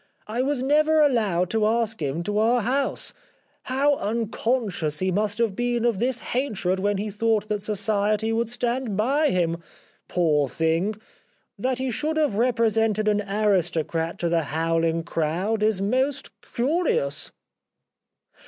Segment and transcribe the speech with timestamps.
[0.25, 3.13] I was never allowed to ask him to our house.
[3.65, 8.49] How unconscious he must have been of this hatred when he thought that society would
[8.49, 9.61] stand by him....
[10.07, 11.01] Poor i68 The Life of Oscar Wilde thing,
[11.59, 17.31] that he should have represented an aristocrat to the howhng crowd is most curious."